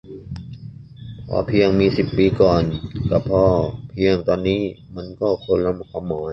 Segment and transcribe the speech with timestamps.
[1.27, 2.63] พอเพียง เมื่อสิบปีก่อน
[3.09, 3.43] กับ พอ
[3.89, 4.61] เพียง ตอนนี้
[4.95, 6.29] มันก็คนละความหมาย